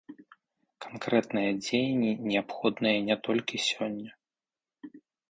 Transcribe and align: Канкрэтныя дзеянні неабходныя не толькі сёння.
Канкрэтныя 0.85 1.51
дзеянні 1.65 2.11
неабходныя 2.31 2.97
не 3.11 3.15
толькі 3.29 3.63
сёння. 3.67 4.11